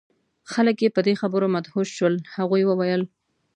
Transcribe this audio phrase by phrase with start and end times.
[0.51, 2.15] خلک یې په دې خبرو مدهوش شول.
[2.35, 3.01] هغوی وویل: